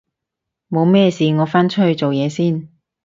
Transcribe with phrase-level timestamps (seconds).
[0.67, 2.67] 冇咩事我返出去做嘢先